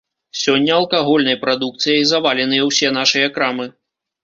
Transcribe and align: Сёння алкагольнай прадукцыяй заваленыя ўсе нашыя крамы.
Сёння 0.43 0.71
алкагольнай 0.79 1.37
прадукцыяй 1.43 2.01
заваленыя 2.13 2.65
ўсе 2.71 2.93
нашыя 2.99 3.27
крамы. 3.39 3.71